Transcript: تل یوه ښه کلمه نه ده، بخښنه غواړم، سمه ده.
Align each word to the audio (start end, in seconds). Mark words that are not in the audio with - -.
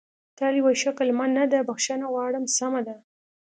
تل 0.37 0.53
یوه 0.59 0.71
ښه 0.81 0.91
کلمه 0.97 1.25
نه 1.37 1.45
ده، 1.51 1.59
بخښنه 1.67 2.05
غواړم، 2.13 2.43
سمه 2.57 2.81
ده. 2.87 2.95